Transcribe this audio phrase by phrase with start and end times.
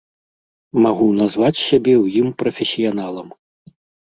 [0.85, 3.27] Магу назваць сябе ў ім прафесіяналам.